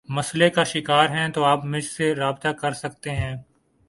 [0.09, 3.35] مسلئے کا شکار ہیں تو آپ مجھ سے رابطہ کر سکتے ہیں